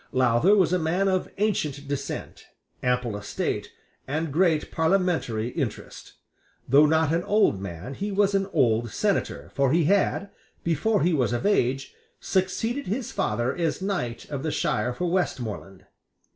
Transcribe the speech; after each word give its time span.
Lowther 0.11 0.55
was 0.55 0.73
a 0.73 0.79
man 0.79 1.07
of 1.07 1.29
ancient 1.37 1.87
descent, 1.87 2.47
ample 2.81 3.15
estate, 3.15 3.69
and 4.07 4.33
great 4.33 4.71
parliamentary 4.71 5.49
interest. 5.49 6.13
Though 6.67 6.87
not 6.87 7.13
an 7.13 7.21
old 7.23 7.61
man, 7.61 7.93
he 7.93 8.11
was 8.11 8.33
an 8.33 8.47
old 8.51 8.89
senator: 8.89 9.51
for 9.53 9.71
he 9.71 9.83
had, 9.83 10.31
before 10.63 11.03
he 11.03 11.13
was 11.13 11.33
of 11.33 11.45
age, 11.45 11.93
succeeded 12.19 12.87
his 12.87 13.11
father 13.11 13.55
as 13.55 13.79
knight 13.79 14.27
of 14.31 14.41
the 14.41 14.49
shire 14.49 14.91
for 14.91 15.05
Westmoreland. 15.07 15.85